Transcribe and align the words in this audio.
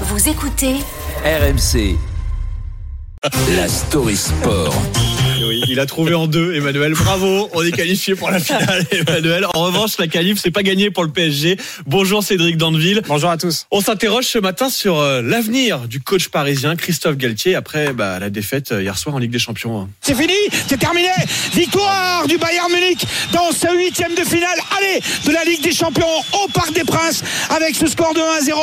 Vous 0.00 0.28
écoutez 0.28 0.74
RMC. 1.24 1.96
La 3.56 3.68
story 3.68 4.16
sport. 4.16 4.74
Oui, 5.46 5.62
il 5.68 5.78
a 5.78 5.86
trouvé 5.86 6.14
en 6.14 6.26
deux, 6.26 6.56
Emmanuel. 6.56 6.94
Bravo, 6.94 7.48
on 7.52 7.62
est 7.62 7.70
qualifié 7.70 8.16
pour 8.16 8.28
la 8.28 8.40
finale, 8.40 8.84
Emmanuel. 8.90 9.46
En 9.54 9.62
revanche, 9.66 9.96
la 9.98 10.08
qualif, 10.08 10.40
c'est 10.42 10.50
pas 10.50 10.64
gagné 10.64 10.90
pour 10.90 11.04
le 11.04 11.10
PSG. 11.10 11.56
Bonjour 11.86 12.24
Cédric 12.24 12.56
Dandeville. 12.56 13.02
Bonjour 13.06 13.30
à 13.30 13.36
tous. 13.36 13.66
On 13.70 13.80
s'interroge 13.80 14.24
ce 14.24 14.38
matin 14.38 14.68
sur 14.68 14.98
euh, 14.98 15.22
l'avenir 15.22 15.86
du 15.86 16.00
coach 16.00 16.28
parisien 16.28 16.74
Christophe 16.74 17.16
Galtier 17.16 17.54
après 17.54 17.92
bah, 17.92 18.18
la 18.18 18.30
défaite 18.30 18.72
euh, 18.72 18.82
hier 18.82 18.98
soir 18.98 19.14
en 19.14 19.18
Ligue 19.18 19.30
des 19.30 19.38
Champions. 19.38 19.88
C'est 20.00 20.16
fini, 20.16 20.34
c'est 20.66 20.78
terminé. 20.78 21.08
Victoire 21.52 22.26
du 22.26 22.36
Bayern 22.36 22.70
Munich 22.72 23.06
dans 23.32 23.52
ce 23.52 23.72
huitième 23.76 24.16
de 24.16 24.22
finale. 24.22 24.58
Allez, 24.76 25.00
de 25.24 25.30
la 25.30 25.44
Ligue 25.44 25.62
des 25.62 25.72
Champions 25.72 26.18
au 26.44 26.48
Parc 26.48 26.72
des 26.72 26.84
Princes 26.84 27.22
avec 27.48 27.76
ce 27.76 27.86
score 27.86 28.12
de 28.12 28.20
1 28.20 28.38
à 28.38 28.40
0. 28.40 28.60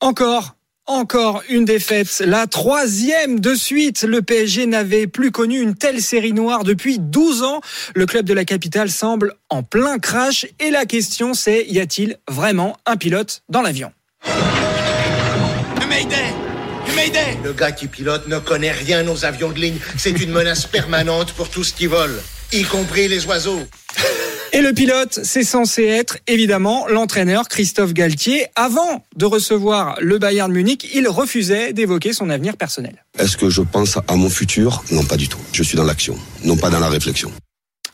Encore 0.00 0.52
encore 0.88 1.42
une 1.48 1.64
défaite, 1.64 2.22
la 2.24 2.46
troisième 2.46 3.40
de 3.40 3.56
suite. 3.56 4.04
Le 4.04 4.22
PSG 4.22 4.66
n'avait 4.66 5.08
plus 5.08 5.32
connu 5.32 5.60
une 5.60 5.74
telle 5.74 6.00
série 6.00 6.32
noire 6.32 6.62
depuis 6.62 7.00
12 7.00 7.42
ans. 7.42 7.60
Le 7.96 8.06
club 8.06 8.24
de 8.24 8.32
la 8.32 8.44
capitale 8.44 8.88
semble 8.88 9.34
en 9.50 9.64
plein 9.64 9.98
crash. 9.98 10.46
Et 10.60 10.70
la 10.70 10.86
question 10.86 11.34
c'est, 11.34 11.64
y 11.64 11.80
a-t-il 11.80 12.18
vraiment 12.28 12.76
un 12.86 12.96
pilote 12.96 13.42
dans 13.48 13.62
l'avion? 13.62 13.90
Mayday 15.88 16.32
Mayday 16.94 17.38
Le 17.42 17.52
gars 17.52 17.72
qui 17.72 17.88
pilote 17.88 18.28
ne 18.28 18.38
connaît 18.38 18.70
rien 18.70 19.08
aux 19.08 19.24
avions 19.24 19.50
de 19.50 19.58
ligne. 19.58 19.78
C'est 19.96 20.20
une 20.22 20.30
menace 20.30 20.66
permanente 20.66 21.32
pour 21.32 21.48
tout 21.48 21.64
ce 21.64 21.74
qui 21.74 21.86
vole, 21.86 22.22
y 22.52 22.62
compris 22.62 23.08
les 23.08 23.26
oiseaux. 23.26 23.66
Et 24.56 24.62
le 24.62 24.72
pilote, 24.72 25.20
c'est 25.22 25.44
censé 25.44 25.84
être 25.84 26.16
évidemment 26.26 26.86
l'entraîneur 26.88 27.46
Christophe 27.46 27.92
Galtier. 27.92 28.46
Avant 28.54 29.04
de 29.14 29.26
recevoir 29.26 29.98
le 30.00 30.16
Bayern 30.18 30.50
Munich, 30.50 30.88
il 30.94 31.08
refusait 31.08 31.74
d'évoquer 31.74 32.14
son 32.14 32.30
avenir 32.30 32.56
personnel. 32.56 33.04
Est-ce 33.18 33.36
que 33.36 33.50
je 33.50 33.60
pense 33.60 33.98
à 34.08 34.16
mon 34.16 34.30
futur? 34.30 34.82
Non, 34.90 35.04
pas 35.04 35.18
du 35.18 35.28
tout. 35.28 35.36
Je 35.52 35.62
suis 35.62 35.76
dans 35.76 35.84
l'action, 35.84 36.16
non 36.42 36.56
pas 36.56 36.70
dans 36.70 36.80
la 36.80 36.88
réflexion. 36.88 37.30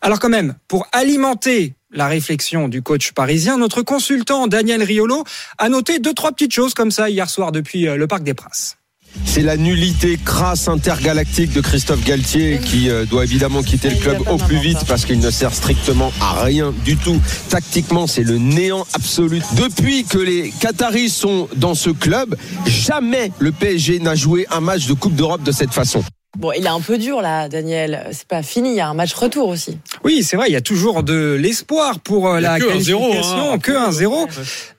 Alors 0.03 0.21
quand 0.21 0.29
même, 0.29 0.55
pour 0.69 0.87
alimenter 0.93 1.75
la 1.91 2.07
réflexion 2.07 2.69
du 2.69 2.81
coach 2.81 3.11
parisien, 3.11 3.59
notre 3.59 3.83
consultant 3.83 4.47
Daniel 4.47 4.85
Riolo 4.85 5.25
a 5.59 5.69
noté 5.69 5.99
deux, 5.99 6.15
trois 6.15 6.31
petites 6.31 6.55
choses 6.55 6.75
comme 6.75 6.93
ça 6.93 7.11
hier 7.11 7.29
soir 7.29 7.51
depuis 7.51 7.87
le 7.87 8.07
Parc 8.07 8.23
des 8.23 8.35
Princes. 8.35 8.77
C'est 9.25 9.43
la 9.43 9.57
nullité 9.57 10.19
crasse 10.23 10.69
intergalactique 10.69 11.53
de 11.53 11.61
Christophe 11.61 12.05
Galtier 12.05 12.59
qui 12.65 12.91
euh, 12.91 13.05
doit 13.05 13.25
évidemment 13.25 13.63
quitter 13.63 13.91
le 13.91 13.97
club 13.97 14.19
au 14.31 14.37
plus 14.37 14.59
vite 14.59 14.79
parce 14.87 15.05
qu'il 15.05 15.21
ne 15.21 15.31
sert 15.31 15.55
strictement 15.55 16.13
à 16.21 16.43
rien 16.45 16.75
du 16.85 16.97
tout. 16.97 17.21
Tactiquement, 17.49 18.07
c'est 18.07 18.25
le 18.25 18.39
néant 18.39 18.87
absolu. 18.95 19.41
Depuis 19.57 20.05
que 20.05 20.19
les 20.19 20.51
Qataris 20.61 21.11
sont 21.11 21.49
dans 21.57 21.75
ce 21.75 21.91
club, 21.91 22.37
jamais 22.67 23.31
le 23.39 23.53
PSG 23.53 23.99
n'a 24.01 24.15
joué 24.15 24.47
un 24.51 24.61
match 24.61 24.87
de 24.87 24.95
Coupe 24.95 25.15
d'Europe 25.15 25.43
de 25.43 25.53
cette 25.53 25.73
façon. 25.73 26.03
Bon, 26.39 26.53
il 26.53 26.65
est 26.65 26.71
un 26.71 26.81
peu 26.81 26.97
dur 26.97 27.21
là, 27.21 27.49
Daniel. 27.49 28.09
C'est 28.13 28.27
pas 28.27 28.43
fini. 28.43 28.71
Il 28.71 28.77
y 28.77 28.81
a 28.81 28.89
un 28.89 28.95
match 28.95 29.13
retour 29.13 29.49
aussi. 29.49 29.79
Oui, 30.05 30.23
c'est 30.23 30.37
vrai. 30.37 30.47
Il 30.49 30.53
y 30.53 30.57
a 30.57 30.61
toujours 30.61 31.03
de 31.03 31.35
l'espoir 31.35 32.01
pour 32.01 32.29
la 32.29 32.59
que 32.59 32.65
qualification, 32.65 33.53
hein. 33.53 33.59
que 33.59 33.73
1-0. 33.73 34.29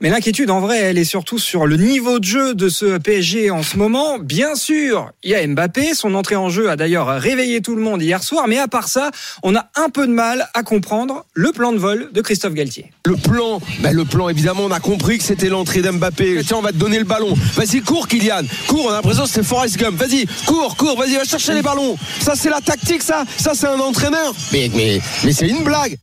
Mais 0.01 0.09
l'inquiétude, 0.09 0.49
en 0.49 0.59
vrai, 0.59 0.79
elle 0.79 0.97
est 0.97 1.03
surtout 1.03 1.39
sur 1.39 1.65
le 1.65 1.77
niveau 1.77 2.19
de 2.19 2.25
jeu 2.25 2.53
de 2.55 2.69
ce 2.69 2.97
PSG 2.97 3.49
en 3.49 3.63
ce 3.63 3.77
moment. 3.77 4.19
Bien 4.19 4.55
sûr, 4.55 5.11
il 5.23 5.31
y 5.31 5.35
a 5.35 5.45
Mbappé. 5.45 5.93
Son 5.93 6.13
entrée 6.15 6.35
en 6.35 6.49
jeu 6.49 6.69
a 6.69 6.75
d'ailleurs 6.75 7.07
réveillé 7.07 7.61
tout 7.61 7.75
le 7.75 7.81
monde 7.81 8.01
hier 8.01 8.21
soir. 8.23 8.47
Mais 8.47 8.59
à 8.59 8.67
part 8.67 8.87
ça, 8.87 9.11
on 9.43 9.55
a 9.55 9.67
un 9.75 9.89
peu 9.89 10.07
de 10.07 10.11
mal 10.11 10.49
à 10.53 10.63
comprendre 10.63 11.25
le 11.33 11.51
plan 11.51 11.71
de 11.71 11.77
vol 11.77 12.09
de 12.11 12.21
Christophe 12.21 12.53
Galtier. 12.53 12.91
Le 13.05 13.15
plan, 13.15 13.61
ben 13.79 13.93
le 13.93 14.05
plan, 14.05 14.29
évidemment, 14.29 14.63
on 14.65 14.71
a 14.71 14.79
compris 14.79 15.17
que 15.17 15.23
c'était 15.23 15.49
l'entrée 15.49 15.81
d'Mbappé. 15.81 16.41
Tiens, 16.45 16.57
on 16.57 16.61
va 16.61 16.71
te 16.71 16.77
donner 16.77 16.99
le 16.99 17.05
ballon. 17.05 17.33
Vas-y, 17.55 17.81
cours, 17.81 18.07
Kylian. 18.07 18.43
Cours. 18.67 18.85
On 18.87 18.89
a 18.89 18.93
l'impression 18.93 19.23
que 19.23 19.29
c'est 19.29 19.43
Forrest 19.43 19.77
Gump. 19.77 19.97
Vas-y, 19.97 20.25
cours, 20.45 20.75
cours. 20.75 20.97
Vas-y, 20.97 21.15
va 21.15 21.23
chercher 21.23 21.53
les 21.53 21.61
ballons. 21.61 21.97
Ça, 22.19 22.33
c'est 22.35 22.49
la 22.49 22.61
tactique, 22.61 23.01
ça. 23.01 23.23
Ça, 23.37 23.51
c'est 23.53 23.67
un 23.67 23.79
entraîneur. 23.79 24.33
Mais, 24.51 24.69
mais, 24.73 25.01
mais 25.23 25.33
c'est 25.33 25.47
une 25.47 25.63
blague. 25.63 25.97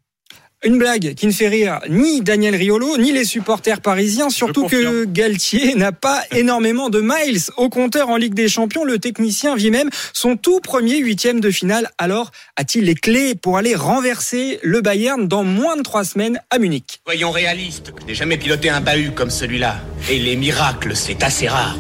Une 0.63 0.77
blague 0.77 1.15
qui 1.15 1.27
ne 1.27 1.33
fait 1.33 1.49
rire 1.49 1.81
ni 1.89 2.21
Daniel 2.21 2.55
Riolo, 2.55 2.99
ni 2.99 3.13
les 3.13 3.25
supporters 3.25 3.81
parisiens, 3.81 4.29
surtout 4.29 4.67
que 4.67 5.07
Galtier 5.07 5.75
n'a 5.75 5.91
pas 5.91 6.23
énormément 6.37 6.91
de 6.91 7.01
miles 7.01 7.41
au 7.57 7.71
compteur 7.71 8.11
en 8.11 8.17
Ligue 8.17 8.35
des 8.35 8.49
Champions. 8.49 8.85
Le 8.85 8.99
technicien 8.99 9.57
vit 9.57 9.71
même 9.71 9.89
son 10.13 10.37
tout 10.37 10.61
premier 10.61 10.99
huitième 10.99 11.41
de 11.41 11.51
finale. 11.51 11.89
Alors, 11.97 12.31
a-t-il 12.57 12.85
les 12.85 12.95
clés 12.95 13.35
pour 13.35 13.57
aller 13.57 13.75
renverser 13.75 14.59
le 14.63 14.83
Bayern 14.83 15.27
dans 15.27 15.45
moins 15.45 15.77
de 15.77 15.83
trois 15.83 16.05
semaines 16.05 16.39
à 16.51 16.59
Munich? 16.59 17.01
Voyons 17.07 17.31
réalistes, 17.31 17.95
je 17.99 18.05
n'ai 18.05 18.15
jamais 18.15 18.37
piloté 18.37 18.69
un 18.69 18.83
bahut 18.83 19.13
comme 19.13 19.31
celui-là. 19.31 19.81
Et 20.11 20.19
les 20.19 20.37
miracles, 20.37 20.95
c'est 20.95 21.23
assez 21.23 21.49
rare. 21.49 21.79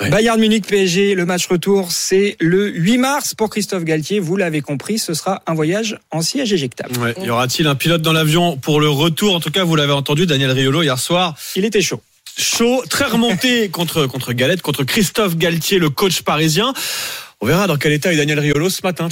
Ouais. 0.00 0.10
Bayern 0.10 0.40
Munich 0.40 0.66
PSG, 0.66 1.14
le 1.14 1.24
match 1.24 1.46
retour, 1.46 1.92
c'est 1.92 2.36
le 2.40 2.68
8 2.68 2.98
mars 2.98 3.34
pour 3.34 3.50
Christophe 3.50 3.84
Galtier. 3.84 4.20
Vous 4.20 4.36
l'avez 4.36 4.60
compris, 4.60 4.98
ce 4.98 5.14
sera 5.14 5.42
un 5.46 5.54
voyage 5.54 5.98
en 6.10 6.22
siège 6.22 6.52
éjectable. 6.52 6.96
Ouais. 6.98 7.14
Y 7.22 7.30
aura-t-il 7.30 7.66
un 7.66 7.74
pilote 7.74 8.02
dans 8.02 8.12
l'avion 8.12 8.56
pour 8.56 8.80
le 8.80 8.88
retour? 8.88 9.34
En 9.34 9.40
tout 9.40 9.50
cas, 9.50 9.64
vous 9.64 9.76
l'avez 9.76 9.92
entendu, 9.92 10.26
Daniel 10.26 10.50
Riolo 10.50 10.82
hier 10.82 10.98
soir. 10.98 11.34
Il 11.56 11.64
était 11.64 11.82
chaud. 11.82 12.00
Chaud, 12.36 12.82
très 12.88 13.04
remonté 13.06 13.68
contre 13.72 14.06
contre 14.06 14.32
Galette, 14.32 14.62
contre 14.62 14.84
Christophe 14.84 15.36
Galtier, 15.36 15.78
le 15.78 15.90
coach 15.90 16.22
parisien. 16.22 16.72
On 17.40 17.46
verra 17.46 17.66
dans 17.66 17.76
quel 17.76 17.92
état 17.92 18.12
est 18.12 18.16
Daniel 18.16 18.40
Riolo 18.40 18.70
ce 18.70 18.80
matin. 18.82 19.08